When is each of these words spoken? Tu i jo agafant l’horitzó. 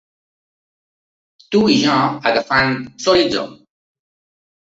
Tu 1.51 1.59
i 1.73 1.75
jo 1.83 1.97
agafant 2.31 2.73
l’horitzó. 3.05 3.43